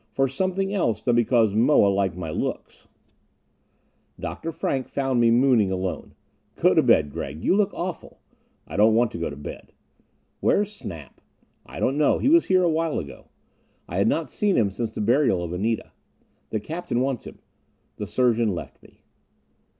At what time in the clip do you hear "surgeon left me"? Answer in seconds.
18.07-19.01